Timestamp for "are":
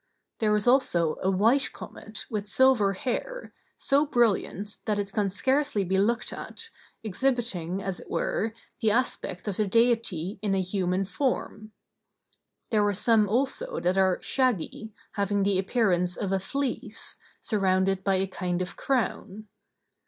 12.87-12.95, 13.95-14.17